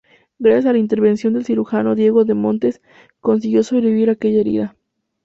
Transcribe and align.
Gracias 0.39 0.65
a 0.65 0.71
la 0.73 0.79
intervención 0.79 1.33
del 1.35 1.45
cirujano 1.45 1.93
Diego 1.93 2.25
de 2.25 2.33
Montes, 2.33 2.81
consiguió 3.19 3.61
sobrevivir 3.61 4.09
a 4.09 4.13
aquella 4.13 4.39
herida. 4.39 4.75